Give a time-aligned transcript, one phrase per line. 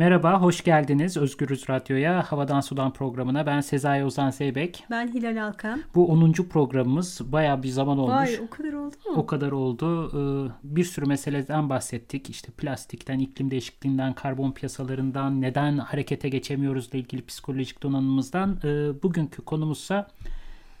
[0.00, 3.46] Merhaba, hoş geldiniz Özgürüz Radyo'ya, Havadan Sudan programına.
[3.46, 4.84] Ben Sezai Ozan Zeybek.
[4.90, 5.82] Ben Hilal Alkan.
[5.94, 6.32] Bu 10.
[6.32, 7.20] programımız.
[7.32, 8.14] Baya bir zaman olmuş.
[8.14, 9.12] Vay o kadar oldu mu?
[9.16, 10.08] O kadar oldu.
[10.08, 12.30] Ee, bir sürü meseleden bahsettik.
[12.30, 18.58] İşte plastikten, iklim değişikliğinden, karbon piyasalarından, neden harekete geçemiyoruz ile ilgili psikolojik donanımımızdan.
[18.64, 20.08] Ee, bugünkü konumuzsa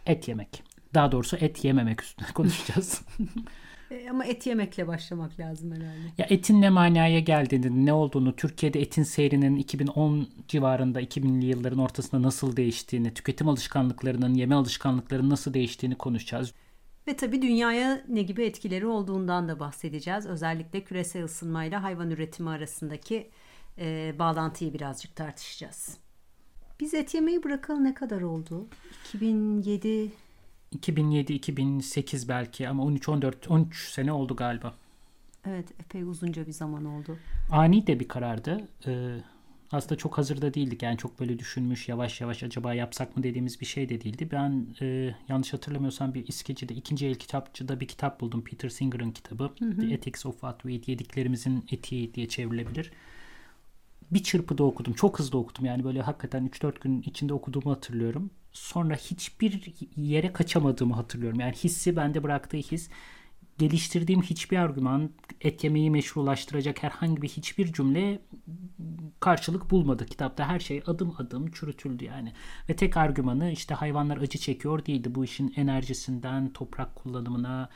[0.06, 0.62] et yemek.
[0.94, 3.02] Daha doğrusu et yememek üstüne konuşacağız.
[3.90, 6.12] E, ama et yemekle başlamak lazım herhalde.
[6.18, 12.22] Ya etin ne manaya geldiğini, ne olduğunu, Türkiye'de etin seyrinin 2010 civarında 2000'li yılların ortasında
[12.22, 16.52] nasıl değiştiğini, tüketim alışkanlıklarının, yeme alışkanlıklarının nasıl değiştiğini konuşacağız.
[17.08, 20.26] Ve tabii dünyaya ne gibi etkileri olduğundan da bahsedeceğiz.
[20.26, 23.30] Özellikle küresel ısınmayla hayvan üretimi arasındaki
[23.78, 25.96] e, bağlantıyı birazcık tartışacağız.
[26.80, 28.66] Biz et yemeyi bırakalı ne kadar oldu?
[29.08, 30.10] 2007
[30.78, 34.74] 2007-2008 belki ama 13-14-13 sene oldu galiba.
[35.46, 37.16] Evet epey uzunca bir zaman oldu.
[37.50, 38.68] Ani de bir karardı.
[38.86, 39.16] Ee,
[39.72, 40.82] aslında çok hazırda değildik.
[40.82, 44.28] Yani çok böyle düşünmüş yavaş yavaş acaba yapsak mı dediğimiz bir şey de değildi.
[44.32, 48.44] Ben e, yanlış hatırlamıyorsam bir İskeci'de ikinci el kitapçıda bir kitap buldum.
[48.44, 49.50] Peter Singer'ın kitabı.
[49.58, 49.80] Hı hı.
[49.80, 50.88] The Ethics of What We Eat.
[50.88, 52.92] Yediklerimizin etiği diye çevrilebilir.
[54.10, 54.92] Bir çırpıda okudum.
[54.92, 55.64] Çok hızlı okudum.
[55.64, 61.40] Yani böyle hakikaten 3-4 gün içinde okuduğumu hatırlıyorum sonra hiçbir yere kaçamadığımı hatırlıyorum.
[61.40, 62.90] Yani hissi bende bıraktığı his
[63.58, 68.20] geliştirdiğim hiçbir argüman et yemeği meşrulaştıracak herhangi bir hiçbir cümle
[69.20, 70.06] karşılık bulmadı.
[70.06, 72.32] Kitapta her şey adım adım çürütüldü yani.
[72.68, 75.14] Ve tek argümanı işte hayvanlar acı çekiyor değildi.
[75.14, 77.68] Bu işin enerjisinden toprak kullanımına,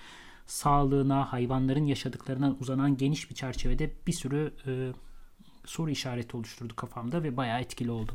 [0.46, 4.92] sağlığına, hayvanların yaşadıklarından uzanan geniş bir çerçevede bir sürü e,
[5.64, 8.12] soru işareti oluşturdu kafamda ve bayağı etkili oldu.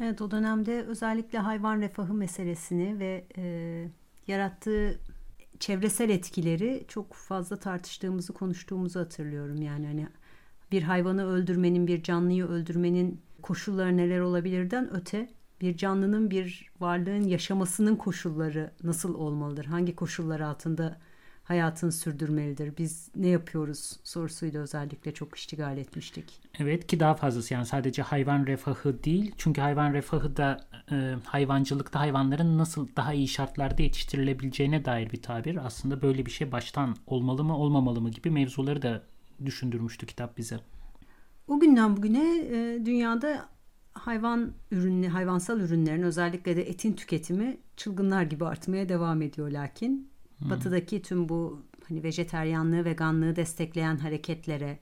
[0.00, 3.44] Evet o dönemde özellikle hayvan refahı meselesini ve e,
[4.26, 5.00] yarattığı
[5.60, 9.62] çevresel etkileri çok fazla tartıştığımızı konuştuğumuzu hatırlıyorum.
[9.62, 10.08] Yani hani
[10.72, 15.30] bir hayvanı öldürmenin, bir canlıyı öldürmenin koşulları neler olabilirden öte
[15.60, 19.64] bir canlının bir varlığın yaşamasının koşulları nasıl olmalıdır?
[19.64, 20.98] Hangi koşullar altında
[21.48, 22.78] hayatını sürdürmelidir?
[22.78, 26.40] Biz ne yapıyoruz sorusuyla özellikle çok iştigal etmiştik.
[26.58, 29.34] Evet ki daha fazlası yani sadece hayvan refahı değil.
[29.38, 30.60] Çünkü hayvan refahı da
[30.92, 35.66] e, hayvancılıkta hayvanların nasıl daha iyi şartlarda yetiştirilebileceğine dair bir tabir.
[35.66, 39.02] Aslında böyle bir şey baştan olmalı mı olmamalı mı gibi mevzuları da
[39.44, 40.60] düşündürmüştü kitap bize.
[41.48, 43.48] O günden bugüne e, dünyada
[43.92, 50.50] hayvan ürünü, hayvansal ürünlerin özellikle de etin tüketimi çılgınlar gibi artmaya devam ediyor lakin Hmm.
[50.50, 54.78] Batıdaki tüm bu hani vejeteryanlığı, veganlığı destekleyen hareketlere,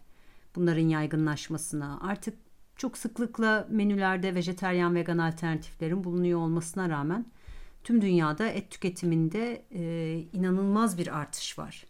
[0.56, 2.34] bunların yaygınlaşmasına, artık
[2.76, 7.26] çok sıklıkla menülerde vejeteryan vegan alternatiflerin bulunuyor olmasına rağmen
[7.84, 11.86] tüm dünyada et tüketiminde e, inanılmaz bir artış var.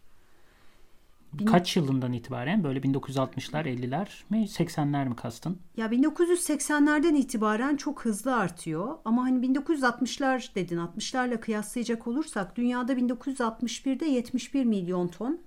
[1.45, 5.59] Kaç yılından itibaren böyle 1960'lar 50'ler mi 80'ler mi kastın?
[5.77, 14.05] Ya 1980'lerden itibaren çok hızlı artıyor ama hani 1960'lar dedin 60'larla kıyaslayacak olursak dünyada 1961'de
[14.05, 15.41] 71 milyon ton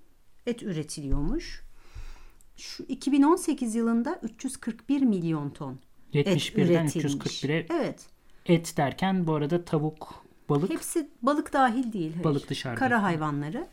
[0.46, 1.62] et üretiliyormuş.
[2.56, 5.78] Şu 2018 yılında 341 milyon ton
[6.14, 8.06] 71'den 341'e evet.
[8.46, 10.70] et derken bu arada tavuk, balık.
[10.70, 12.12] Hepsi balık dahil değil.
[12.12, 12.24] Hayır.
[12.24, 12.78] Balık dışarıda.
[12.78, 13.66] Kara hayvanları.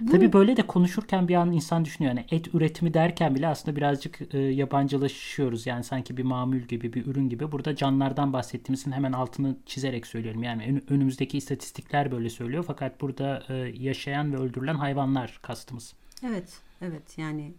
[0.00, 0.10] Bu...
[0.10, 2.14] Tabii böyle de konuşurken bir an insan düşünüyor.
[2.14, 5.66] Yani et üretimi derken bile aslında birazcık e, yabancılaşıyoruz.
[5.66, 7.52] Yani sanki bir mamül gibi, bir ürün gibi.
[7.52, 10.42] Burada canlardan bahsettiğimizin hemen altını çizerek söylüyorum.
[10.42, 12.64] Yani önümüzdeki istatistikler böyle söylüyor.
[12.66, 15.94] Fakat burada e, yaşayan ve öldürülen hayvanlar kastımız.
[16.26, 17.18] Evet, evet.
[17.18, 17.54] Yani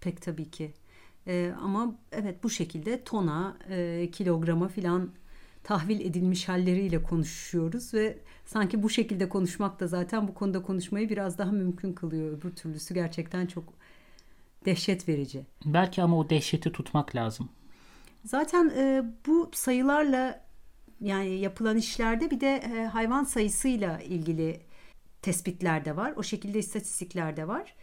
[0.00, 0.72] pek tabii ki.
[1.26, 5.10] E, ama evet bu şekilde tona, e, kilograma filan
[5.64, 11.38] tahvil edilmiş halleriyle konuşuyoruz ve sanki bu şekilde konuşmak da zaten bu konuda konuşmayı biraz
[11.38, 12.38] daha mümkün kılıyor.
[12.38, 13.64] Öbür türlüsü gerçekten çok
[14.64, 15.46] dehşet verici.
[15.64, 17.48] Belki ama o dehşeti tutmak lazım.
[18.24, 20.44] Zaten e, bu sayılarla
[21.00, 24.60] yani yapılan işlerde bir de e, hayvan sayısıyla ilgili
[25.22, 26.12] tespitler de var.
[26.16, 27.74] O şekilde istatistikler de var.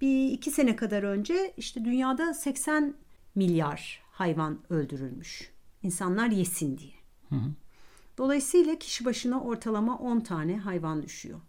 [0.00, 2.94] Bir iki sene kadar önce işte dünyada 80
[3.34, 5.50] milyar hayvan öldürülmüş.
[5.82, 6.97] İnsanlar yesin diye.
[7.28, 7.50] Hı hı.
[8.18, 11.40] Dolayısıyla kişi başına ortalama 10 tane hayvan düşüyor.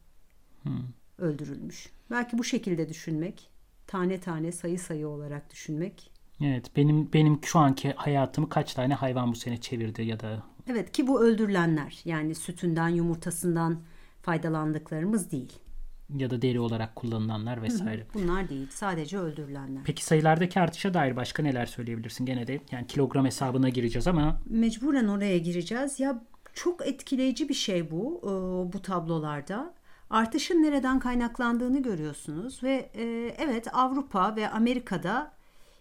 [0.63, 0.69] Hı.
[1.17, 1.89] Öldürülmüş.
[2.11, 3.49] Belki bu şekilde düşünmek,
[3.87, 6.11] tane tane sayı sayı olarak düşünmek.
[6.41, 10.91] Evet, benim benim şu anki hayatımı kaç tane hayvan bu sene çevirdi ya da Evet
[10.91, 13.79] ki bu öldürülenler yani sütünden, yumurtasından
[14.21, 15.59] faydalandıklarımız değil.
[16.17, 18.06] Ya da deri olarak kullanılanlar vesaire.
[18.13, 18.67] Bunlar değil.
[18.71, 19.83] Sadece öldürülenler.
[19.85, 22.25] Peki sayılardaki artışa dair başka neler söyleyebilirsin?
[22.25, 24.41] Gene de yani kilogram hesabına gireceğiz ama.
[24.45, 26.00] Mecburen oraya gireceğiz.
[26.00, 26.23] Ya
[26.53, 28.21] çok etkileyici bir şey bu
[28.73, 29.73] bu tablolarda.
[30.09, 32.89] Artışın nereden kaynaklandığını görüyorsunuz ve
[33.38, 35.31] evet Avrupa ve Amerika'da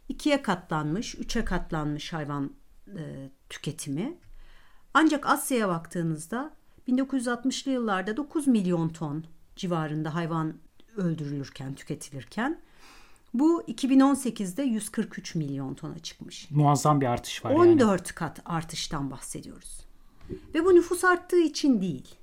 [0.08, 2.52] ikiye katlanmış, üçe katlanmış hayvan
[2.86, 4.18] e, tüketimi.
[4.94, 6.50] Ancak Asya'ya baktığınızda
[6.88, 9.24] 1960'lı yıllarda 9 milyon ton
[9.58, 10.54] civarında hayvan
[10.96, 12.60] öldürülürken, tüketilirken
[13.34, 16.50] bu 2018'de 143 milyon tona çıkmış.
[16.50, 18.14] Muazzam bir artış var 14 yani.
[18.14, 19.80] kat artıştan bahsediyoruz.
[20.54, 22.14] Ve bu nüfus arttığı için değil.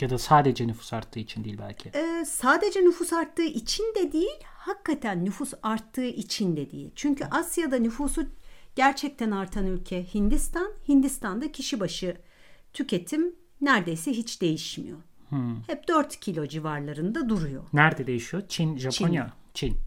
[0.00, 1.90] Ya da sadece nüfus arttığı için değil belki.
[1.94, 6.90] Ee, sadece nüfus arttığı için de değil, hakikaten nüfus arttığı için de değil.
[6.94, 8.26] Çünkü Asya'da nüfusu
[8.76, 10.72] gerçekten artan ülke Hindistan.
[10.88, 12.16] Hindistan'da kişi başı
[12.72, 14.98] tüketim neredeyse hiç değişmiyor.
[15.28, 15.62] Hmm.
[15.66, 17.64] Hep 4 kilo civarlarında duruyor.
[17.72, 18.42] Nerede değişiyor?
[18.48, 19.68] Çin, Japonya, Çin.
[19.68, 19.78] Çin.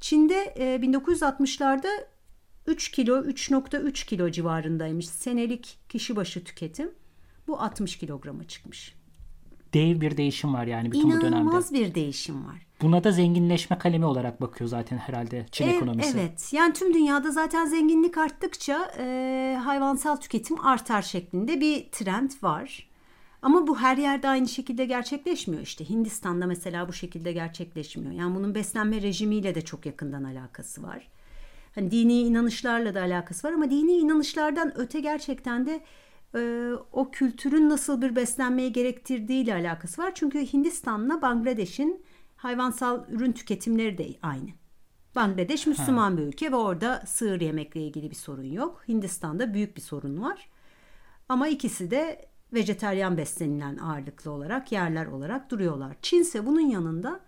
[0.00, 1.88] Çin'de e, 1960'larda
[2.66, 6.90] 3 kilo, 3.3 kilo civarındaymış senelik kişi başı tüketim.
[7.48, 8.94] Bu 60 kilograma çıkmış.
[9.74, 11.42] Dev bir değişim var yani bütün İnanılmaz bu dönemde.
[11.42, 12.66] İnanılmaz bir değişim var.
[12.82, 16.18] Buna da zenginleşme kalemi olarak bakıyor zaten herhalde Çin e, ekonomisi.
[16.18, 22.88] Evet yani tüm dünyada zaten zenginlik arttıkça e, hayvansal tüketim artar şeklinde bir trend var.
[23.46, 25.88] Ama bu her yerde aynı şekilde gerçekleşmiyor işte.
[25.88, 28.12] Hindistan'da mesela bu şekilde gerçekleşmiyor.
[28.12, 31.08] Yani bunun beslenme rejimiyle de çok yakından alakası var.
[31.74, 35.80] Hani dini inanışlarla da alakası var ama dini inanışlardan öte gerçekten de
[36.34, 40.12] e, o kültürün nasıl bir beslenmeye gerektirdiği ile alakası var.
[40.14, 42.04] Çünkü Hindistan'la Bangladeş'in
[42.36, 44.48] hayvansal ürün tüketimleri de aynı.
[45.16, 46.18] Bangladeş Müslüman ha.
[46.18, 48.84] bir ülke ve orada sığır yemekle ilgili bir sorun yok.
[48.88, 50.48] Hindistan'da büyük bir sorun var.
[51.28, 55.96] Ama ikisi de vejeteryan beslenilen ağırlıklı olarak yerler olarak duruyorlar.
[56.02, 57.20] Çin ise bunun yanında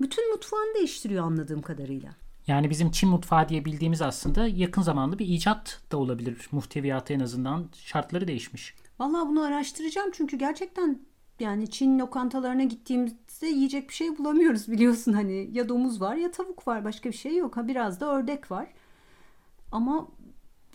[0.00, 2.10] bütün mutfağını değiştiriyor anladığım kadarıyla.
[2.46, 6.48] Yani bizim Çin mutfağı diye bildiğimiz aslında yakın zamanlı bir icat da olabilir.
[6.52, 8.74] Muhteviyatı en azından şartları değişmiş.
[8.98, 11.00] Vallahi bunu araştıracağım çünkü gerçekten
[11.40, 16.68] yani Çin lokantalarına gittiğimizde yiyecek bir şey bulamıyoruz biliyorsun hani ya domuz var ya tavuk
[16.68, 18.66] var başka bir şey yok ha biraz da ördek var.
[19.72, 20.08] Ama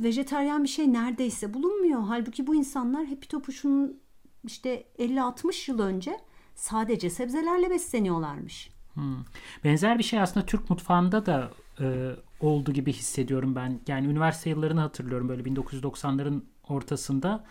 [0.04, 2.02] vejeteryan bir şey neredeyse bulunmuyor.
[2.02, 4.02] Halbuki bu insanlar Happy Topuş'un
[4.44, 6.20] işte 50-60 yıl önce
[6.56, 8.72] sadece sebzelerle besleniyorlarmış.
[8.94, 9.18] Hmm.
[9.64, 13.80] Benzer bir şey aslında Türk mutfağında da e, oldu gibi hissediyorum ben.
[13.88, 17.46] Yani üniversite yıllarını hatırlıyorum böyle 1990'ların ortasında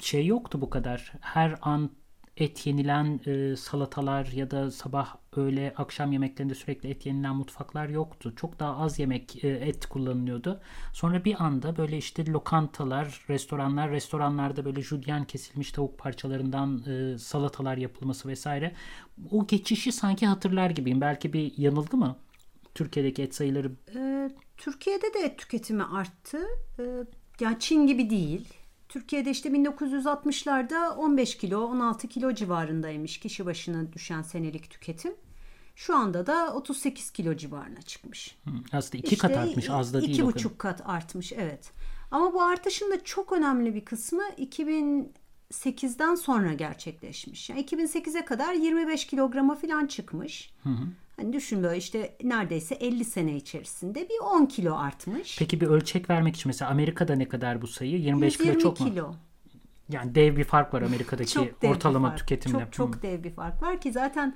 [0.00, 1.12] şey yoktu bu kadar.
[1.20, 1.90] Her an
[2.36, 8.32] et yenilen e, salatalar ya da sabah öğle akşam yemeklerinde sürekli et yenilen mutfaklar yoktu.
[8.36, 10.60] Çok daha az yemek e, et kullanılıyordu.
[10.92, 17.76] Sonra bir anda böyle işte lokantalar, restoranlar, restoranlarda böyle judyen kesilmiş tavuk parçalarından e, salatalar
[17.76, 18.72] yapılması vesaire.
[19.30, 21.00] O geçişi sanki hatırlar gibiyim.
[21.00, 22.16] Belki bir yanılgı mı?
[22.74, 23.72] Türkiye'deki et sayıları.
[23.96, 26.38] E, Türkiye'de de et tüketimi arttı.
[26.78, 26.82] E,
[27.40, 28.48] yani Çin gibi değil.
[28.94, 35.14] Türkiye'de işte 1960'larda 15 kilo 16 kilo civarındaymış kişi başına düşen senelik tüketim.
[35.76, 38.38] Şu anda da 38 kilo civarına çıkmış.
[38.72, 40.12] aslında iki işte kat artmış az da değil.
[40.12, 41.72] İki buçuk kat artmış evet.
[42.10, 47.50] Ama bu artışın da çok önemli bir kısmı 2008'den sonra gerçekleşmiş.
[47.50, 50.52] Yani 2008'e kadar 25 kilograma falan çıkmış.
[50.62, 50.86] Hı hı.
[51.16, 55.36] Hani düşün böyle işte neredeyse 50 sene içerisinde bir 10 kilo artmış.
[55.38, 57.98] Peki bir ölçek vermek için mesela Amerika'da ne kadar bu sayı?
[58.00, 58.86] 25 kilo çok mu?
[58.86, 59.14] kilo.
[59.88, 62.58] Yani dev bir fark var Amerika'daki ortalama tüketimle.
[62.58, 64.34] Çok çok dev bir fark var ki zaten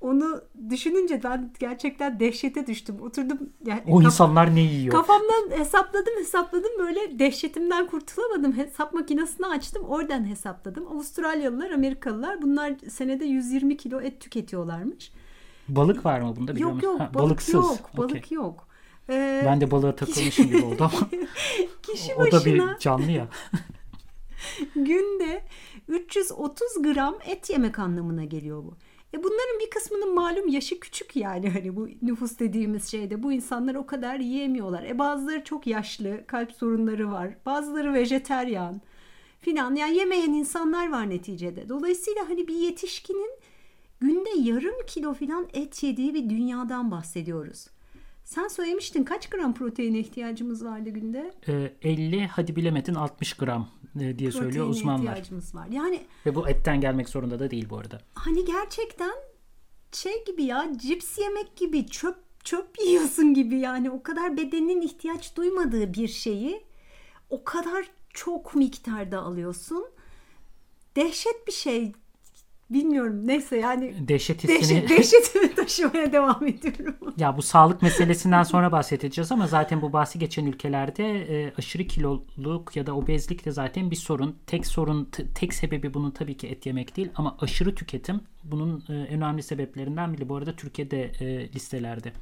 [0.00, 2.96] onu düşününce ben gerçekten dehşete düştüm.
[3.00, 4.94] Oturdum yani o insanlar ne yiyor?
[4.94, 8.56] Kafamdan hesapladım hesapladım böyle dehşetimden kurtulamadım.
[8.56, 10.86] Hesap makinesini açtım oradan hesapladım.
[10.86, 15.12] Avustralyalılar, Amerikalılar bunlar senede 120 kilo et tüketiyorlarmış.
[15.68, 17.54] Balık var mı bunda biliyor yok, Yok yok balıksız.
[17.54, 18.22] yok balık okay.
[18.30, 18.68] yok.
[19.10, 19.42] Ee...
[19.46, 21.08] Ben de balığa takılmışım gibi oldu ama.
[21.82, 22.38] Kişi başına...
[22.38, 23.28] O da bir canlı ya.
[24.74, 25.44] günde
[25.88, 28.74] 330 gram et yemek anlamına geliyor bu.
[29.14, 33.74] E bunların bir kısmının malum yaşı küçük yani hani bu nüfus dediğimiz şeyde bu insanlar
[33.74, 34.84] o kadar yiyemiyorlar.
[34.84, 37.34] E bazıları çok yaşlı, kalp sorunları var.
[37.46, 38.80] Bazıları vejeteryan
[39.40, 41.68] filan yani yemeyen insanlar var neticede.
[41.68, 43.30] Dolayısıyla hani bir yetişkinin
[44.02, 47.66] günde yarım kilo filan et yediği bir dünyadan bahsediyoruz.
[48.24, 51.34] Sen söylemiştin kaç gram proteine ihtiyacımız vardı günde?
[51.48, 55.10] Ee, 50 hadi bilemedin 60 gram e, diye Proteine söylüyor uzmanlar.
[55.12, 55.66] ihtiyacımız var.
[55.70, 58.00] Yani ve bu etten gelmek zorunda da değil bu arada.
[58.14, 59.12] Hani gerçekten
[59.92, 65.36] şey gibi ya cips yemek gibi çöp çöp yiyorsun gibi yani o kadar bedenin ihtiyaç
[65.36, 66.64] duymadığı bir şeyi
[67.30, 69.84] o kadar çok miktarda alıyorsun.
[70.96, 71.92] Dehşet bir şey
[72.72, 76.94] bilmiyorum neyse yani dehşet hissini dehşet, dehşetimi taşımaya devam ediyorum.
[77.16, 82.76] Ya bu sağlık meselesinden sonra bahsedeceğiz ama zaten bu bahsi geçen ülkelerde e, aşırı kiloluk
[82.76, 84.36] ya da obezlik de zaten bir sorun.
[84.46, 88.92] Tek sorun tek sebebi bunun tabii ki et yemek değil ama aşırı tüketim bunun e,
[88.92, 90.28] önemli sebeplerinden biri.
[90.28, 92.12] Bu arada Türkiye'de e, listelerde.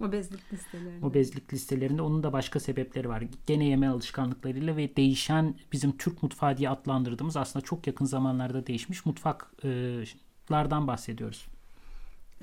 [0.00, 1.06] Obezlik listelerinde.
[1.06, 3.24] Obezlik listelerinde onun da başka sebepleri var.
[3.46, 9.06] Gene yeme alışkanlıklarıyla ve değişen bizim Türk mutfağı diye adlandırdığımız aslında çok yakın zamanlarda değişmiş
[9.06, 11.46] mutfaklardan bahsediyoruz.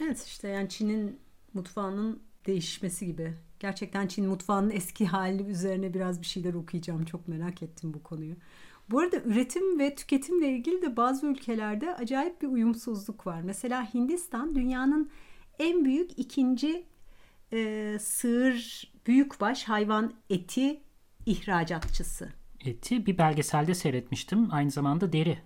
[0.01, 1.19] Evet işte yani Çin'in
[1.53, 3.33] mutfağının değişmesi gibi.
[3.59, 7.05] Gerçekten Çin mutfağının eski hali üzerine biraz bir şeyler okuyacağım.
[7.05, 8.35] Çok merak ettim bu konuyu.
[8.89, 13.41] Bu arada üretim ve tüketimle ilgili de bazı ülkelerde acayip bir uyumsuzluk var.
[13.41, 15.09] Mesela Hindistan dünyanın
[15.59, 16.85] en büyük ikinci
[17.53, 20.81] e, sığır büyükbaş hayvan eti
[21.25, 22.29] ihracatçısı.
[22.65, 24.47] Eti bir belgeselde seyretmiştim.
[24.51, 25.37] Aynı zamanda deri.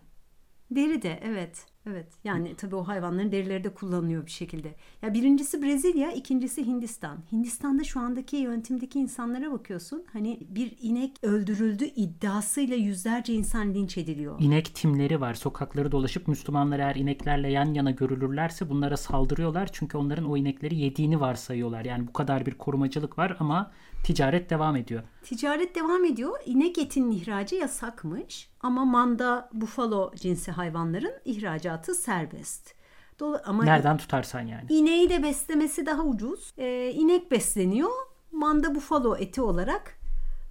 [0.71, 1.65] Deri de evet.
[1.89, 4.75] Evet yani tabii o hayvanların derileri de kullanılıyor bir şekilde.
[5.01, 7.17] Ya birincisi Brezilya, ikincisi Hindistan.
[7.31, 10.03] Hindistan'da şu andaki yönetimdeki insanlara bakıyorsun.
[10.13, 14.35] Hani bir inek öldürüldü iddiasıyla yüzlerce insan linç ediliyor.
[14.39, 15.33] İnek timleri var.
[15.33, 19.69] Sokakları dolaşıp Müslümanlar eğer ineklerle yan yana görülürlerse bunlara saldırıyorlar.
[19.73, 21.85] Çünkü onların o inekleri yediğini varsayıyorlar.
[21.85, 23.71] Yani bu kadar bir korumacılık var ama
[24.03, 25.03] ticaret devam ediyor.
[25.23, 26.39] Ticaret devam ediyor.
[26.45, 32.75] İnek etinin ihracı yasakmış ama manda, bufalo cinsi hayvanların ihracatı serbest.
[33.19, 34.65] Dolu ama Nereden tutarsan yani.
[34.69, 36.53] İneği de beslemesi daha ucuz.
[36.57, 37.89] Ee, inek besleniyor.
[38.31, 39.98] Manda bufalo eti olarak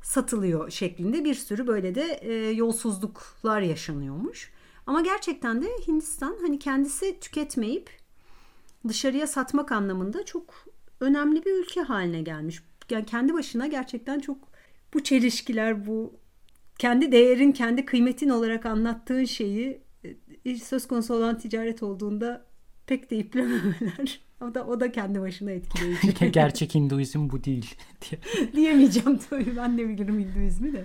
[0.03, 4.53] satılıyor şeklinde bir sürü böyle de e, yolsuzluklar yaşanıyormuş.
[4.87, 7.91] Ama gerçekten de Hindistan hani kendisi tüketmeyip
[8.89, 10.55] dışarıya satmak anlamında çok
[11.01, 14.39] önemli bir ülke haline gelmiş yani kendi başına gerçekten çok
[14.95, 16.24] bu çelişkiler bu
[16.79, 19.81] kendi değerin kendi kıymetin olarak anlattığın şeyi
[20.45, 22.47] e, söz konusu olan ticaret olduğunda
[22.87, 24.21] pek de iplememeler.
[24.41, 26.33] O da o da kendi başına etkileyici.
[26.33, 27.75] Gerçek Hinduizm bu değil
[28.53, 29.57] Diyemeyeceğim tabii.
[29.57, 30.85] Ben de bilirim Hinduizmi de.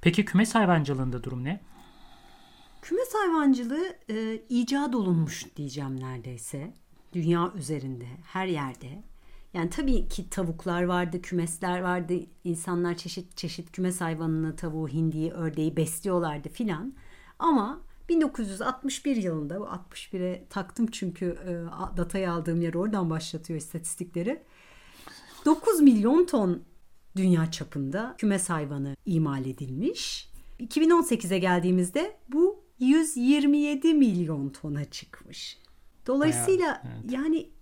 [0.00, 1.60] Peki kümes hayvancılığında durum ne?
[2.82, 6.74] Kümes hayvancılığı e, icat olunmuş diyeceğim neredeyse.
[7.12, 9.02] Dünya üzerinde, her yerde.
[9.56, 12.14] Yani tabii ki tavuklar vardı, kümesler vardı.
[12.44, 16.94] İnsanlar çeşit çeşit kümes hayvanını, tavuğu, hindiyi, ördeği besliyorlardı filan.
[17.38, 21.52] Ama 1961 yılında, bu 61'e taktım çünkü e,
[21.96, 24.42] datayı aldığım yer oradan başlatıyor istatistikleri.
[25.44, 26.62] 9 milyon ton
[27.16, 30.30] dünya çapında kümes hayvanı imal edilmiş.
[30.60, 35.58] 2018'e geldiğimizde bu 127 milyon tona çıkmış.
[36.06, 37.12] Dolayısıyla Bayağı, evet.
[37.12, 37.55] yani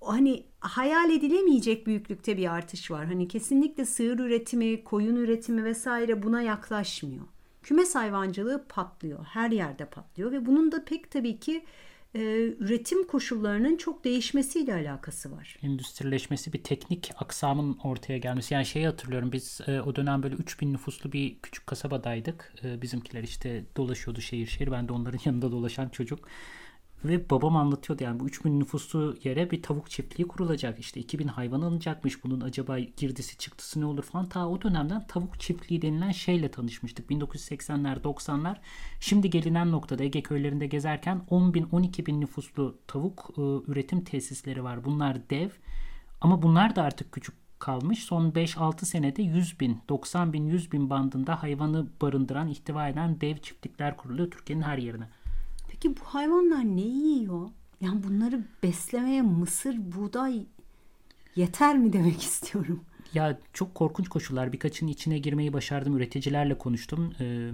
[0.00, 3.06] hani hayal edilemeyecek büyüklükte bir artış var.
[3.06, 7.24] Hani kesinlikle sığır üretimi, koyun üretimi vesaire buna yaklaşmıyor.
[7.62, 9.24] Kümes hayvancılığı patlıyor.
[9.24, 11.64] Her yerde patlıyor ve bunun da pek tabii ki
[12.14, 12.20] e,
[12.58, 15.56] üretim koşullarının çok değişmesiyle alakası var.
[15.62, 18.54] Endüstrileşmesi bir teknik aksamın ortaya gelmesi.
[18.54, 22.54] Yani şeyi hatırlıyorum biz e, o dönem böyle 3000 nüfuslu bir küçük kasabadaydık.
[22.64, 24.72] E, bizimkiler işte dolaşıyordu şehir şehir.
[24.72, 26.28] Ben de onların yanında dolaşan çocuk.
[27.08, 30.78] Ve babam anlatıyordu yani bu 3000 nüfuslu yere bir tavuk çiftliği kurulacak.
[30.78, 32.24] İşte 2000 hayvan alınacakmış.
[32.24, 34.28] Bunun acaba girdisi çıktısı ne olur falan.
[34.28, 37.10] Ta o dönemden tavuk çiftliği denilen şeyle tanışmıştık.
[37.10, 38.56] 1980'ler 90'lar.
[39.00, 44.64] Şimdi gelinen noktada Ege köylerinde gezerken 10 bin 12 bin nüfuslu tavuk e, üretim tesisleri
[44.64, 44.84] var.
[44.84, 45.50] Bunlar dev.
[46.20, 47.98] Ama bunlar da artık küçük kalmış.
[47.98, 53.36] Son 5-6 senede 100 bin, 90 bin, 100 bin bandında hayvanı barındıran, ihtiva eden dev
[53.36, 55.08] çiftlikler kuruluyor Türkiye'nin her yerine.
[55.86, 57.48] Peki bu hayvanlar ne yiyor?
[57.80, 60.46] Yani bunları beslemeye mısır, buğday
[61.36, 62.80] yeter mi demek istiyorum.
[63.14, 64.52] Ya çok korkunç koşullar.
[64.52, 65.96] Birkaçının içine girmeyi başardım.
[65.96, 67.14] Üreticilerle konuştum.
[67.20, 67.50] Ee,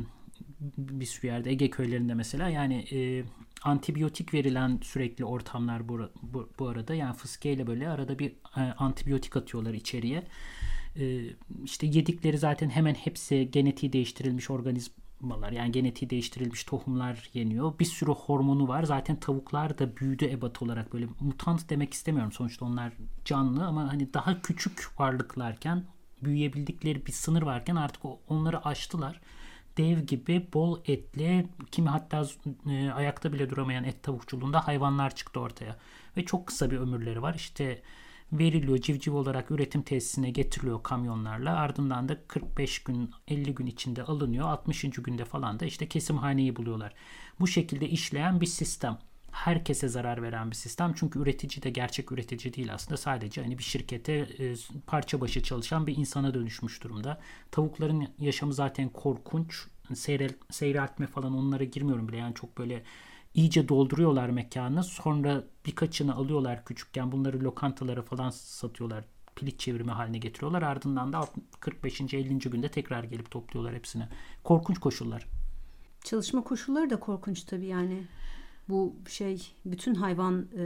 [0.78, 3.24] bir sürü yerde Ege köylerinde mesela yani e,
[3.62, 9.36] antibiyotik verilen sürekli ortamlar bu, bu, bu arada yani fıskeyle böyle arada bir e, antibiyotik
[9.36, 10.22] atıyorlar içeriye.
[10.96, 11.22] E,
[11.64, 14.92] işte yedikleri zaten hemen hepsi genetiği değiştirilmiş organizm
[15.22, 17.78] malar yani genetiği değiştirilmiş tohumlar yeniyor.
[17.78, 18.82] Bir sürü hormonu var.
[18.82, 22.32] Zaten tavuklar da büyüdü ebat olarak böyle mutant demek istemiyorum.
[22.32, 22.92] Sonuçta onlar
[23.24, 25.84] canlı ama hani daha küçük varlıklarken
[26.22, 29.20] büyüyebildikleri bir sınır varken artık onları aştılar.
[29.76, 32.26] Dev gibi bol etli kimi hatta
[32.70, 35.76] e, ayakta bile duramayan et tavukçuluğunda hayvanlar çıktı ortaya.
[36.16, 37.34] Ve çok kısa bir ömürleri var.
[37.34, 37.82] İşte
[38.32, 41.56] veriliyor civciv olarak üretim tesisine getiriliyor kamyonlarla.
[41.56, 44.48] Ardından da 45 gün 50 gün içinde alınıyor.
[44.48, 44.82] 60.
[44.82, 46.94] günde falan da işte kesimhaneyi buluyorlar.
[47.40, 48.98] Bu şekilde işleyen bir sistem.
[49.30, 50.92] Herkese zarar veren bir sistem.
[50.96, 52.96] Çünkü üretici de gerçek üretici değil aslında.
[52.96, 54.54] Sadece hani bir şirkete e,
[54.86, 57.20] parça başı çalışan bir insana dönüşmüş durumda.
[57.50, 59.66] Tavukların yaşamı zaten korkunç.
[59.94, 62.16] Seyrel, seyreltme falan onlara girmiyorum bile.
[62.16, 62.82] Yani çok böyle
[63.34, 64.84] iyice dolduruyorlar mekanı.
[64.84, 69.04] Sonra birkaçını alıyorlar küçükken bunları lokantalara falan satıyorlar.
[69.36, 70.62] Piliç çevirme haline getiriyorlar.
[70.62, 71.28] Ardından da
[71.60, 72.00] 45.
[72.00, 72.38] 50.
[72.38, 74.08] günde tekrar gelip topluyorlar hepsini.
[74.44, 75.26] Korkunç koşullar.
[76.04, 78.02] Çalışma koşulları da korkunç tabii yani.
[78.68, 80.62] Bu şey bütün hayvan e,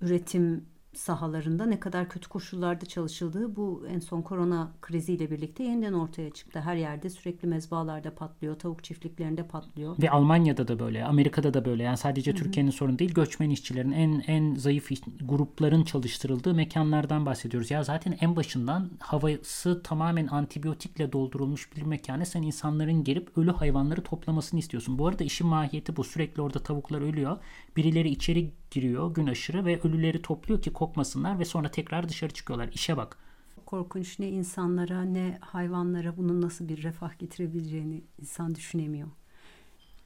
[0.00, 0.64] üretim
[0.94, 6.60] sahalarında ne kadar kötü koşullarda çalışıldığı bu en son korona kriziyle birlikte yeniden ortaya çıktı.
[6.60, 10.02] Her yerde sürekli mezbalarda patlıyor, tavuk çiftliklerinde patlıyor.
[10.02, 11.82] Ve Almanya'da da böyle, Amerika'da da böyle.
[11.82, 14.90] Yani sadece Türkiye'nin sorunu değil, göçmen işçilerin en en zayıf
[15.20, 17.70] grupların çalıştırıldığı mekanlardan bahsediyoruz.
[17.70, 24.02] Ya zaten en başından havası tamamen antibiyotikle doldurulmuş bir mekanı sen insanların gelip ölü hayvanları
[24.02, 24.98] toplamasını istiyorsun.
[24.98, 26.04] Bu arada işin mahiyeti bu.
[26.04, 27.36] Sürekli orada tavuklar ölüyor.
[27.76, 32.68] Birileri içeri giriyor gün aşırı ve ölüleri topluyor ki kokmasınlar ve sonra tekrar dışarı çıkıyorlar.
[32.72, 33.18] İşe bak.
[33.66, 39.08] Korkunç ne insanlara ne hayvanlara bunun nasıl bir refah getirebileceğini insan düşünemiyor.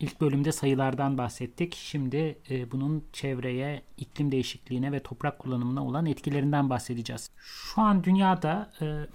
[0.00, 1.74] İlk bölümde sayılardan bahsettik.
[1.74, 7.30] Şimdi e, bunun çevreye, iklim değişikliğine ve toprak kullanımına olan etkilerinden bahsedeceğiz.
[7.36, 9.06] Şu an dünyada e,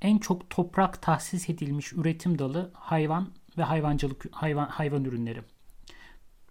[0.00, 5.42] en çok toprak tahsis edilmiş üretim dalı hayvan ve hayvancılık hayvan hayvan ürünleri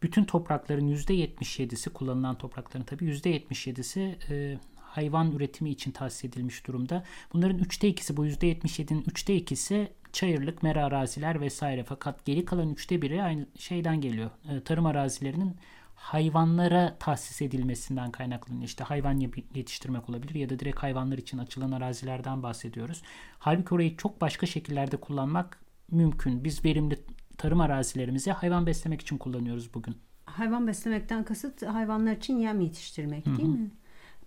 [0.06, 7.04] bütün toprakların %77'si kullanılan toprakların tabii %77'si e, hayvan üretimi için tahsis edilmiş durumda.
[7.34, 11.84] Bunların üçte ikisi bu %77'nin üçte ikisi çayırlık, mera araziler vesaire.
[11.84, 14.30] Fakat geri kalan üçte biri aynı şeyden geliyor.
[14.50, 15.56] E, tarım arazilerinin
[15.96, 18.66] hayvanlara tahsis edilmesinden kaynaklanıyor.
[18.66, 19.20] İşte hayvan
[19.56, 23.02] yetiştirmek olabilir ya da direkt hayvanlar için açılan arazilerden bahsediyoruz.
[23.40, 25.60] Halbuki orayı çok başka şekillerde kullanmak
[25.92, 26.44] mümkün.
[26.44, 27.00] Biz verimli
[27.38, 29.98] tarım arazilerimizi hayvan beslemek için kullanıyoruz bugün.
[30.26, 33.48] Hayvan beslemekten kasıt hayvanlar için yem yetiştirmek değil Hı-hı.
[33.48, 33.72] mi?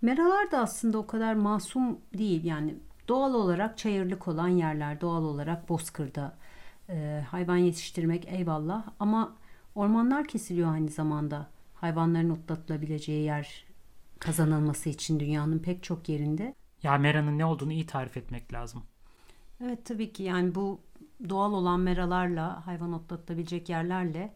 [0.01, 2.43] Meralar da aslında o kadar masum değil.
[2.43, 2.75] Yani
[3.07, 6.37] doğal olarak çayırlık olan yerler, doğal olarak bozkırda
[6.89, 8.83] e, hayvan yetiştirmek eyvallah.
[8.99, 9.35] Ama
[9.75, 11.49] ormanlar kesiliyor aynı zamanda.
[11.75, 13.65] Hayvanların otlatılabileceği yer
[14.19, 16.55] kazanılması için dünyanın pek çok yerinde.
[16.83, 18.83] Ya meranın ne olduğunu iyi tarif etmek lazım.
[19.63, 20.79] Evet tabii ki yani bu
[21.29, 24.33] doğal olan meralarla, hayvan otlatılabilecek yerlerle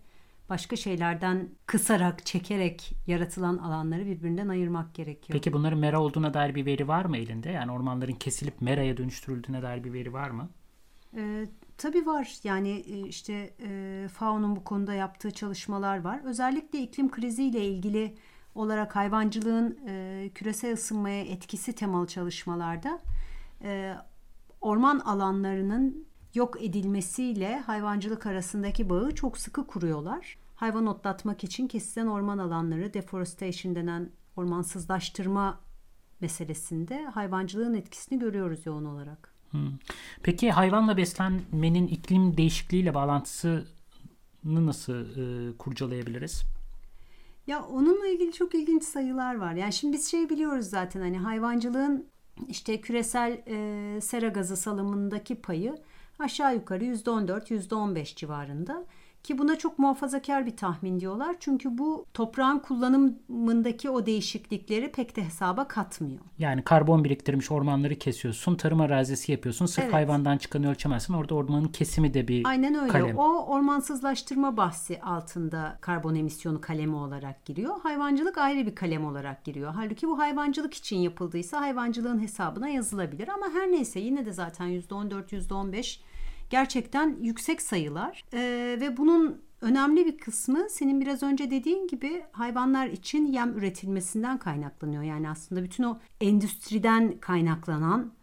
[0.50, 5.40] başka şeylerden kısarak, çekerek yaratılan alanları birbirinden ayırmak gerekiyor.
[5.40, 7.50] Peki bunların mera olduğuna dair bir veri var mı elinde?
[7.50, 10.50] Yani ormanların kesilip meraya dönüştürüldüğüne dair bir veri var mı?
[11.18, 11.46] Ee,
[11.78, 12.38] tabii var.
[12.44, 16.22] Yani e, işte e, FAO'nun bu konuda yaptığı çalışmalar var.
[16.24, 18.16] Özellikle iklim kriziyle ilgili
[18.56, 23.00] olarak hayvancılığın e, küresel ısınmaya etkisi temalı çalışmalarda
[23.64, 23.94] e,
[24.62, 30.38] orman alanlarının yok edilmesiyle hayvancılık arasındaki bağı çok sıkı kuruyorlar.
[30.56, 35.60] Hayvan otlatmak için kesilen orman alanları deforestation denen ormansızlaştırma
[36.22, 39.34] meselesinde hayvancılığın etkisini görüyoruz yoğun olarak.
[40.24, 43.66] Peki hayvanla beslenmenin iklim değişikliğiyle bağlantısını
[44.44, 46.44] nasıl e, kurcalayabiliriz?
[47.48, 49.54] Ya onunla ilgili çok ilginç sayılar var.
[49.54, 52.08] Yani şimdi biz şey biliyoruz zaten hani hayvancılığın
[52.48, 55.76] işte küresel e, sera gazı salımındaki payı
[56.24, 58.86] aşağı yukarı %14, %15 civarında.
[59.24, 61.36] Ki buna çok muhafazakar bir tahmin diyorlar.
[61.40, 66.20] Çünkü bu toprağın kullanımındaki o değişiklikleri pek de hesaba katmıyor.
[66.40, 69.66] Yani karbon biriktirmiş ormanları kesiyorsun, tarım arazisi yapıyorsun.
[69.66, 69.94] Sırf evet.
[69.94, 71.14] hayvandan çıkanı ölçemezsin.
[71.14, 72.88] Orada ormanın kesimi de bir Aynen öyle.
[72.88, 73.18] kalem.
[73.18, 77.82] O ormansızlaştırma bahsi altında karbon emisyonu kalemi olarak giriyor.
[77.84, 79.74] Hayvancılık ayrı bir kalem olarak giriyor.
[79.76, 83.28] Halbuki bu hayvancılık için yapıldıysa hayvancılığın hesabına yazılabilir.
[83.28, 86.00] Ama her neyse yine de zaten %14, %15
[86.54, 88.40] gerçekten yüksek sayılar e,
[88.82, 95.04] ve bunun önemli bir kısmı senin biraz önce dediğin gibi hayvanlar için yem üretilmesinden kaynaklanıyor.
[95.04, 98.14] Yani aslında bütün o endüstriden kaynaklanan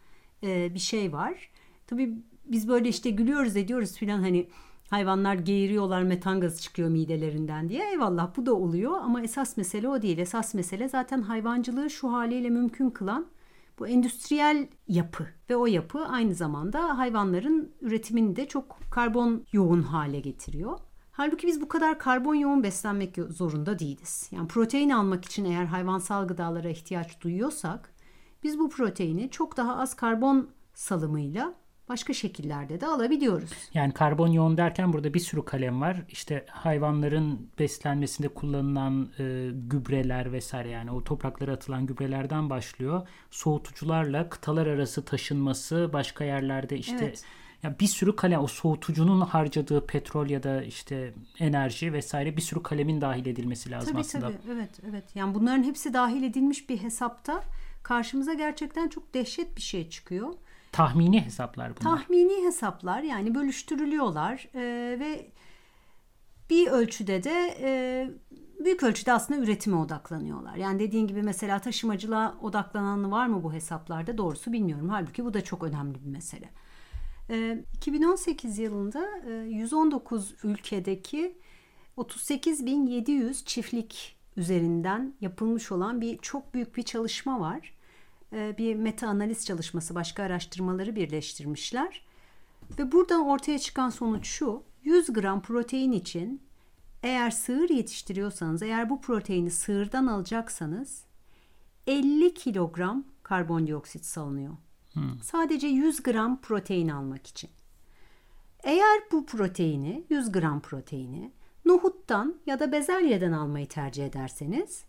[0.43, 1.51] e, bir şey var.
[1.87, 2.15] Tabii
[2.45, 4.49] biz böyle işte gülüyoruz ediyoruz filan hani
[4.91, 7.91] hayvanlar geğiriyorlar metan gazı çıkıyor midelerinden diye.
[7.91, 10.19] Eyvallah bu da oluyor ama esas mesele o değil.
[10.19, 13.27] Esas mesele zaten hayvancılığı şu haliyle mümkün kılan
[13.81, 20.21] bu endüstriyel yapı ve o yapı aynı zamanda hayvanların üretimini de çok karbon yoğun hale
[20.21, 20.79] getiriyor.
[21.13, 24.29] Halbuki biz bu kadar karbon yoğun beslenmek zorunda değiliz.
[24.33, 27.93] Yani protein almak için eğer hayvansal gıdalara ihtiyaç duyuyorsak
[28.43, 31.55] biz bu proteini çok daha az karbon salımıyla
[31.91, 33.51] başka şekillerde de alabiliyoruz.
[33.75, 36.03] Yani karbon yoğun derken burada bir sürü kalem var.
[36.09, 43.09] İşte hayvanların beslenmesinde kullanılan e, gübreler vesaire yani o topraklara atılan gübrelerden başlıyor.
[43.31, 47.25] Soğutucularla kıtalar arası taşınması, başka yerlerde işte evet.
[47.63, 52.63] Ya bir sürü kalem o soğutucunun harcadığı petrol ya da işte enerji vesaire bir sürü
[52.63, 54.27] kalemin dahil edilmesi lazım tabii, aslında.
[54.27, 55.05] Tabii evet evet.
[55.15, 57.45] Yani bunların hepsi dahil edilmiş bir hesapta
[57.83, 60.35] karşımıza gerçekten çok dehşet bir şey çıkıyor.
[60.73, 61.97] Tahmini hesaplar bunlar.
[61.97, 64.61] Tahmini hesaplar yani bölüştürülüyorlar e,
[65.01, 65.31] ve
[66.51, 67.71] bir ölçüde de e,
[68.65, 70.57] büyük ölçüde aslında üretime odaklanıyorlar.
[70.57, 74.89] Yani dediğin gibi mesela taşımacılığa odaklanan var mı bu hesaplarda doğrusu bilmiyorum.
[74.89, 76.51] Halbuki bu da çok önemli bir mesele.
[77.31, 81.39] E, 2018 yılında e, 119 ülkedeki
[81.97, 87.75] 38.700 çiftlik üzerinden yapılmış olan bir çok büyük bir çalışma var.
[88.33, 92.03] Ee, bir meta analiz çalışması, başka araştırmaları birleştirmişler.
[92.79, 94.63] Ve buradan ortaya çıkan sonuç şu.
[94.83, 96.43] 100 gram protein için
[97.03, 101.05] eğer sığır yetiştiriyorsanız, eğer bu proteini sığırdan alacaksanız
[101.87, 104.57] 50 kilogram karbondioksit salınıyor.
[104.93, 105.23] Hmm.
[105.23, 107.51] Sadece 100 gram protein almak için.
[108.63, 111.33] Eğer bu proteini, 100 gram proteini
[111.65, 114.85] nohuttan ya da bezelyeden almayı tercih ederseniz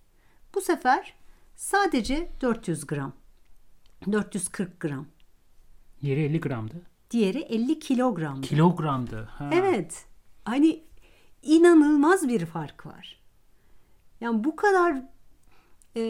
[0.56, 1.14] bu sefer
[1.56, 3.14] sadece 400 gram.
[4.12, 5.06] 440 gram.
[6.02, 6.82] Diğeri 50 gramdı.
[7.12, 8.42] Diğeri 50 kilogramdı.
[8.42, 9.24] Kilogramdı.
[9.32, 9.50] Ha.
[9.54, 10.06] Evet.
[10.46, 10.84] Hani
[11.42, 13.22] inanılmaz bir fark var.
[14.22, 14.94] Yani bu kadar
[15.96, 16.02] e,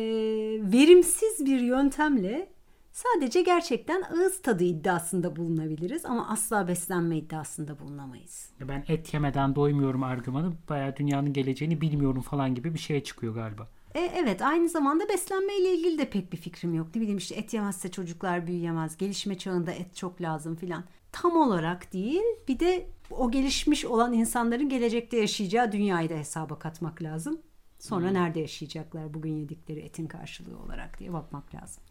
[0.72, 2.52] verimsiz bir yöntemle
[2.92, 8.50] sadece gerçekten ağız tadı iddiasında bulunabiliriz ama asla beslenme iddiasında bulunamayız.
[8.62, 13.68] Ben et yemeden doymuyorum argümanı bayağı dünyanın geleceğini bilmiyorum falan gibi bir şeye çıkıyor galiba.
[13.96, 16.88] E, evet aynı zamanda beslenme ile ilgili de pek bir fikrim yok.
[16.96, 18.98] Ne bileyim işte et yemezse çocuklar büyüyemez.
[18.98, 20.84] Gelişme çağında et çok lazım filan.
[21.12, 27.04] Tam olarak değil bir de o gelişmiş olan insanların gelecekte yaşayacağı dünyayı da hesaba katmak
[27.04, 27.42] lazım.
[27.80, 28.14] Sonra hmm.
[28.14, 31.84] nerede yaşayacaklar bugün yedikleri etin karşılığı olarak diye bakmak lazım.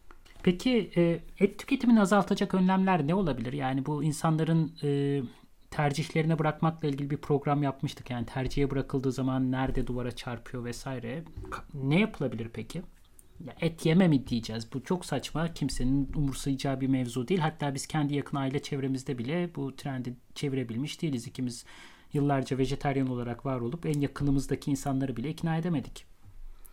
[0.43, 3.53] Peki e, et tüketimini azaltacak önlemler ne olabilir?
[3.53, 5.23] Yani bu insanların e,
[5.71, 8.11] tercihlerine bırakmakla ilgili bir program yapmıştık.
[8.11, 11.25] Yani tercihe bırakıldığı zaman nerede duvara çarpıyor vesaire.
[11.75, 12.83] Ne yapılabilir peki?
[13.45, 14.73] Ya et yeme mi diyeceğiz?
[14.73, 15.55] Bu çok saçma.
[15.55, 17.41] Kimsenin umursayacağı bir mevzu değil.
[17.41, 21.27] Hatta biz kendi yakın aile çevremizde bile bu trendi çevirebilmiş değiliz.
[21.27, 21.65] İkimiz
[22.13, 26.07] yıllarca vejetaryen olarak var olup en yakınımızdaki insanları bile ikna edemedik.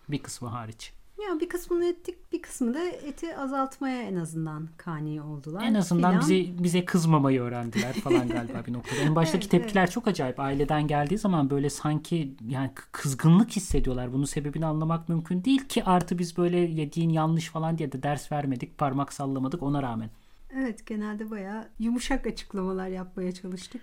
[0.10, 0.96] Bir kısmı hariç.
[1.17, 5.63] Ya bir kısmını ettik, bir kısmı da eti azaltmaya en azından kani oldular.
[5.63, 6.21] En azından filan.
[6.21, 8.99] bize bize kızmamayı öğrendiler falan galiba bir noktada.
[8.99, 9.91] En baştaki evet, tepkiler evet.
[9.91, 10.39] çok acayip.
[10.39, 14.13] Aileden geldiği zaman böyle sanki yani kızgınlık hissediyorlar.
[14.13, 18.32] Bunun sebebini anlamak mümkün değil ki artı biz böyle yediğin yanlış falan diye de ders
[18.32, 20.10] vermedik, parmak sallamadık ona rağmen.
[20.56, 23.82] Evet genelde bayağı yumuşak açıklamalar yapmaya çalıştık.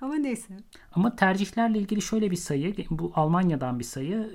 [0.00, 0.54] Ama neyse.
[0.92, 4.30] Ama tercihlerle ilgili şöyle bir sayı, bu Almanya'dan bir sayı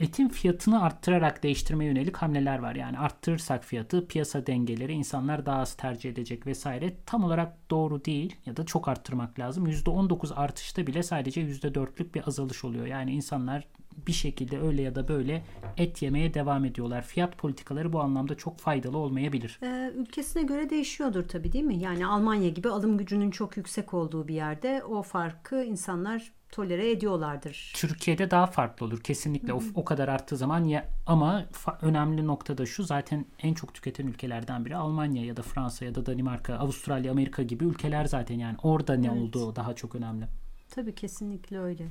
[0.00, 2.74] etin fiyatını arttırarak değiştirmeye yönelik hamleler var.
[2.74, 6.92] Yani arttırırsak fiyatı piyasa dengeleri insanlar daha az tercih edecek vesaire.
[7.06, 9.66] Tam olarak doğru değil ya da çok arttırmak lazım.
[9.66, 12.86] %19 artışta bile sadece %4'lük bir azalış oluyor.
[12.86, 13.64] Yani insanlar
[14.06, 15.44] bir şekilde öyle ya da böyle
[15.76, 17.02] et yemeye devam ediyorlar.
[17.02, 19.58] Fiyat politikaları bu anlamda çok faydalı olmayabilir.
[19.62, 21.78] Ee, ülkesine göre değişiyordur tabii değil mi?
[21.78, 27.72] Yani Almanya gibi alım gücünün çok yüksek olduğu bir yerde o farkı insanlar tolere ediyorlardır.
[27.76, 29.52] Türkiye'de daha farklı olur kesinlikle.
[29.52, 31.46] O, o kadar arttığı zaman ya ama
[31.82, 35.94] önemli nokta da şu zaten en çok tüketen ülkelerden biri Almanya ya da Fransa ya
[35.94, 39.18] da Danimarka, Avustralya, Amerika gibi ülkeler zaten yani orada ne evet.
[39.18, 40.28] olduğu daha çok önemli.
[40.70, 41.86] Tabii kesinlikle öyle.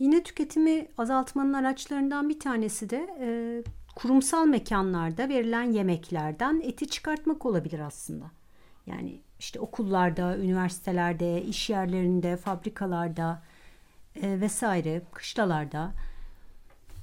[0.00, 3.28] Yine tüketimi azaltmanın araçlarından bir tanesi de e,
[3.96, 8.30] kurumsal mekanlarda verilen yemeklerden eti çıkartmak olabilir aslında.
[8.86, 13.42] Yani işte okullarda, üniversitelerde, iş yerlerinde, fabrikalarda
[14.22, 15.92] e, vesaire, kışlalarda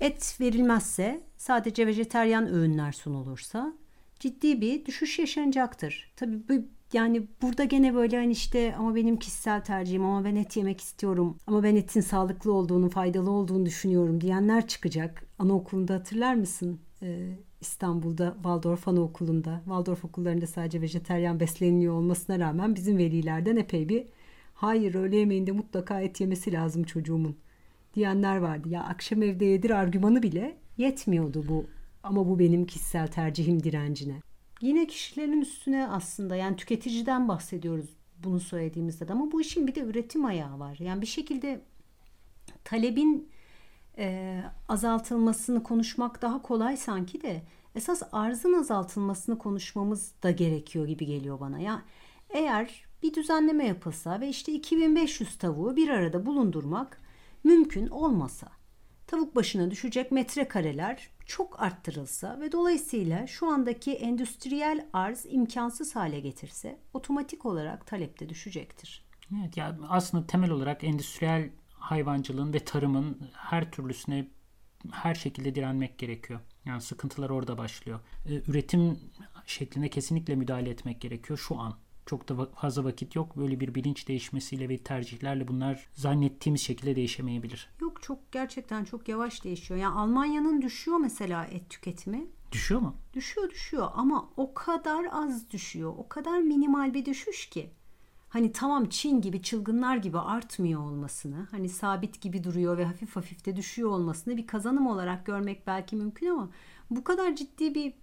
[0.02, 3.74] et verilmezse sadece vejeteryan öğünler sunulursa
[4.20, 6.12] ciddi bir düşüş yaşanacaktır.
[6.16, 10.58] Tabii bu yani burada gene böyle hani işte ama benim kişisel tercihim ama ben et
[10.58, 15.24] yemek istiyorum ama ben etin sağlıklı olduğunu, faydalı olduğunu düşünüyorum diyenler çıkacak.
[15.40, 16.80] Anaokulunda hatırlar mısın?
[17.02, 17.30] Ee,
[17.62, 24.08] İstanbul'da Waldorf Anaokulu'nda, Waldorf okullarında sadece vejeteryan besleniliyor olmasına rağmen bizim velilerden epey bir
[24.54, 27.36] hayır öğle yemeğinde mutlaka et yemesi lazım çocuğumun
[27.94, 28.70] diyenler vardı.
[28.70, 31.66] Ya akşam evde yedir argümanı bile yetmiyordu bu
[32.04, 34.22] ama bu benim kişisel tercihim direncine.
[34.62, 37.90] Yine kişilerin üstüne aslında yani tüketiciden bahsediyoruz
[38.24, 40.78] bunu söylediğimizde de ama bu işin bir de üretim ayağı var.
[40.80, 41.62] Yani bir şekilde
[42.64, 43.30] talebin
[43.98, 47.42] e, azaltılmasını konuşmak daha kolay sanki de
[47.76, 51.60] esas arzın azaltılmasını konuşmamız da gerekiyor gibi geliyor bana.
[51.60, 51.82] Ya
[52.30, 57.02] eğer bir düzenleme yapılsa ve işte 2500 tavuğu bir arada bulundurmak
[57.44, 58.48] mümkün olmasa,
[59.08, 66.80] tavuk başına düşecek metrekareler çok arttırılsa ve dolayısıyla şu andaki endüstriyel arz imkansız hale getirse
[66.94, 69.06] otomatik olarak talepte düşecektir.
[69.40, 74.28] Evet ya aslında temel olarak endüstriyel hayvancılığın ve tarımın her türlüsüne
[74.92, 76.40] her şekilde direnmek gerekiyor.
[76.66, 78.00] Yani sıkıntılar orada başlıyor.
[78.26, 79.00] Ee, üretim
[79.46, 81.76] şekline kesinlikle müdahale etmek gerekiyor şu an.
[82.08, 83.38] Çok da fazla vakit yok.
[83.38, 87.70] Böyle bir bilinç değişmesiyle ve tercihlerle bunlar zannettiğimiz şekilde değişemeyebilir.
[87.82, 89.80] Yok çok gerçekten çok yavaş değişiyor.
[89.80, 92.28] Yani Almanya'nın düşüyor mesela et tüketimi.
[92.52, 92.96] Düşüyor mu?
[93.14, 95.94] Düşüyor düşüyor ama o kadar az düşüyor.
[95.98, 97.70] O kadar minimal bir düşüş ki.
[98.30, 103.46] hani tamam Çin gibi çılgınlar gibi artmıyor olmasını, hani sabit gibi duruyor ve hafif hafif
[103.46, 106.50] de düşüyor olmasını bir kazanım olarak görmek belki mümkün ama
[106.90, 107.94] bu kadar ciddi bir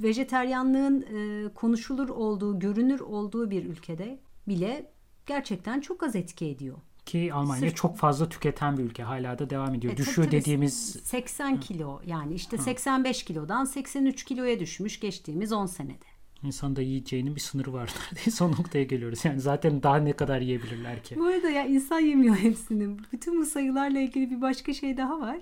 [0.00, 4.90] vejeteryanlığın e, konuşulur olduğu, görünür olduğu bir ülkede bile
[5.26, 6.76] gerçekten çok az etki ediyor.
[7.06, 9.02] Ki Almanya Sırf- çok fazla tüketen bir ülke.
[9.02, 9.92] Hala da devam ediyor.
[9.92, 15.66] E, Düşüyor tabii dediğimiz 80 kilo yani işte 85 kilodan 83 kiloya düşmüş geçtiğimiz 10
[15.66, 16.04] senede.
[16.42, 19.24] insanda yiyeceğinin bir sınırı var neredeyse o noktaya geliyoruz.
[19.24, 21.16] Yani zaten daha ne kadar yiyebilirler ki?
[21.18, 22.96] Bu arada ya insan yemiyor hepsini.
[23.12, 25.38] Bütün bu sayılarla ilgili bir başka şey daha var.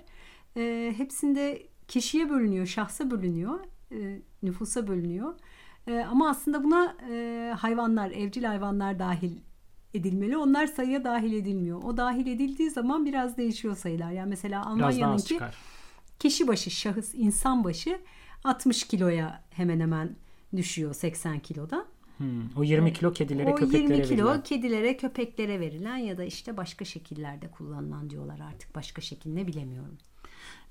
[0.56, 3.60] Ee, hepsinde kişiye bölünüyor, şahsa bölünüyor,
[3.92, 5.34] e, nüfusa bölünüyor.
[5.86, 9.36] E, ama aslında buna e, hayvanlar, evcil hayvanlar dahil
[9.94, 10.36] edilmeli.
[10.36, 11.82] Onlar sayıya dahil edilmiyor.
[11.82, 14.10] O dahil edildiği zaman biraz değişiyor sayılar.
[14.10, 15.38] Yani mesela Almanya'nınki
[16.18, 17.98] kişi başı, şahıs, insan başı
[18.44, 20.16] 60 kiloya hemen hemen
[20.56, 21.84] düşüyor 80 kilodan.
[22.16, 24.42] Hmm, O 20 kilo kedilere o köpeklere 20 kilo verilen.
[24.42, 28.74] kedilere, köpeklere verilen ya da işte başka şekillerde kullanılan diyorlar artık.
[28.74, 29.98] Başka şekil ne bilemiyorum.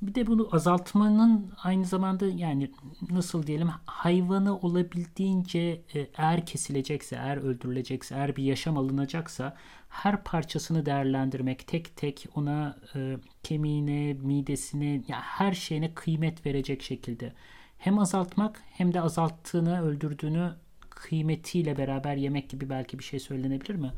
[0.02, 2.72] Bir de bunu azaltmanın aynı zamanda yani
[3.12, 5.82] nasıl diyelim hayvanı olabildiğince
[6.18, 9.56] eğer kesilecekse, eğer öldürülecekse, eğer bir yaşam alınacaksa
[9.90, 17.34] her parçasını değerlendirmek, tek tek ona e, kemiğine, midesine, ya her şeyine kıymet verecek şekilde
[17.78, 20.54] hem azaltmak hem de azalttığını, öldürdüğünü
[20.90, 23.92] kıymetiyle beraber yemek gibi belki bir şey söylenebilir mi?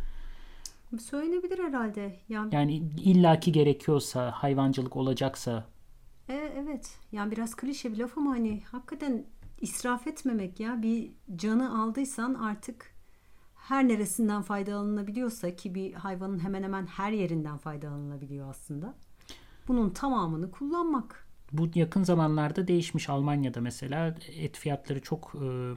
[1.00, 2.16] Söylenebilir herhalde.
[2.30, 5.66] Yani, Yani illaki gerekiyorsa, hayvancılık olacaksa
[6.30, 6.98] e, evet.
[7.12, 9.26] Yani biraz klişe bir laf ama hani hakikaten
[9.62, 10.82] israf etmemek ya.
[10.82, 12.96] Bir canı aldıysan artık
[13.56, 18.94] her neresinden faydalanılabiliyorsa ki bir hayvanın hemen hemen her yerinden faydalanılabiliyor aslında.
[19.68, 21.28] Bunun tamamını kullanmak.
[21.52, 25.74] Bu yakın zamanlarda değişmiş Almanya'da mesela et fiyatları çok e,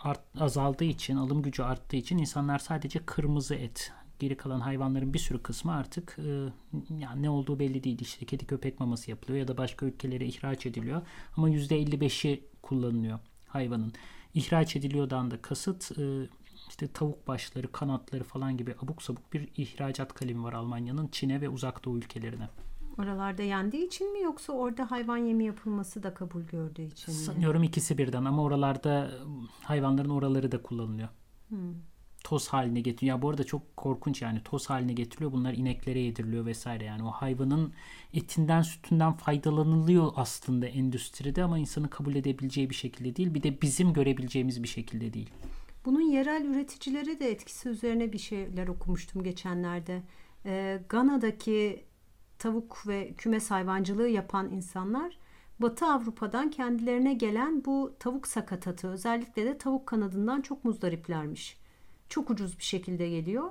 [0.00, 5.18] art, azaldığı için, alım gücü arttığı için insanlar sadece kırmızı et, geri kalan hayvanların bir
[5.18, 6.52] sürü kısmı artık e,
[6.98, 7.98] yani ne olduğu belli değil.
[8.00, 11.02] İşte kedi köpek maması yapılıyor ya da başka ülkelere ihraç ediliyor.
[11.36, 13.92] Ama %55'i kullanılıyor hayvanın.
[14.34, 16.28] İhraç ediliyordan da kasıt e,
[16.68, 21.48] işte tavuk başları, kanatları falan gibi abuk sabuk bir ihracat kalemi var Almanya'nın Çin'e ve
[21.48, 22.48] uzak doğu ülkelerine.
[22.98, 27.20] Oralarda yendiği için mi yoksa orada hayvan yemi yapılması da kabul gördüğü için mi?
[27.20, 29.10] Sanıyorum ikisi birden ama oralarda
[29.62, 31.08] hayvanların oraları da kullanılıyor.
[32.24, 33.16] Toz haline getiriyor.
[33.16, 35.32] Ya bu arada çok korkunç yani toz haline getiriliyor.
[35.32, 36.84] Bunlar ineklere yediriliyor vesaire.
[36.84, 37.72] Yani o hayvanın
[38.14, 43.34] etinden sütünden faydalanılıyor aslında endüstride ama insanın kabul edebileceği bir şekilde değil.
[43.34, 45.30] Bir de bizim görebileceğimiz bir şekilde değil.
[45.84, 50.02] Bunun yerel üreticilere de etkisi üzerine bir şeyler okumuştum geçenlerde.
[50.46, 51.84] Ee, Gana'daki
[52.38, 55.18] tavuk ve kümes hayvancılığı yapan insanlar
[55.58, 61.59] Batı Avrupa'dan kendilerine gelen bu tavuk sakatatı özellikle de tavuk kanadından çok muzdariplermiş.
[62.10, 63.50] Çok ucuz bir şekilde geliyor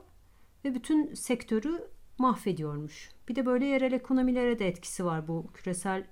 [0.66, 3.10] ve bütün sektörü mahvediyormuş.
[3.28, 6.04] Bir de böyle yerel ekonomilere de etkisi var bu küresel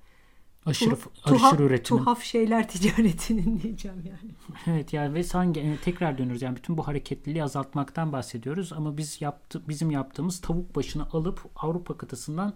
[0.65, 1.99] Aşırı, tuhaf, aşırı üretimin.
[1.99, 4.31] tuhaf şeyler ticaretinin diyeceğim yani.
[4.67, 9.21] Evet yani ve sanki yani tekrar dönüyoruz yani bütün bu hareketliliği azaltmaktan bahsediyoruz ama biz
[9.21, 12.53] yaptı, bizim yaptığımız tavuk başını alıp Avrupa kıtasından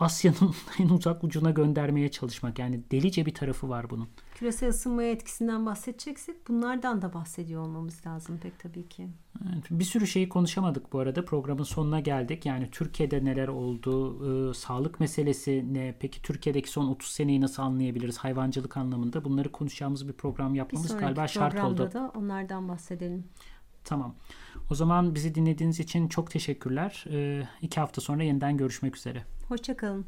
[0.00, 4.08] Asya'nın en uzak ucuna göndermeye çalışmak yani delice bir tarafı var bunun.
[4.34, 9.08] Küresel ısınmaya etkisinden bahsedeceksek bunlardan da bahsediyor olmamız lazım pek tabii ki.
[9.54, 14.54] Evet, bir sürü şeyi konuşamadık bu arada programın sonuna geldik yani Türkiye'de neler oldu, e,
[14.54, 20.12] sağlık meselesi ne, peki Türkiye'deki son 30 seneyi nasıl anlayabiliriz hayvancılık anlamında bunları konuşacağımız bir
[20.12, 21.92] program Bir yapmamız sonraki galiba şart oldu.
[21.92, 23.24] da onlardan bahsedelim.
[23.84, 24.14] Tamam.
[24.70, 27.04] O zaman bizi dinlediğiniz için çok teşekkürler.
[27.10, 29.24] E, iki hafta sonra yeniden görüşmek üzere.
[29.48, 30.06] Hoşçakalın.